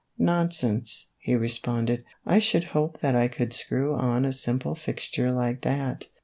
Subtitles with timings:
[0.31, 2.03] "Nonsense," he responded,"
[2.35, 6.07] I should hope that I could screw on a simple fixture like that.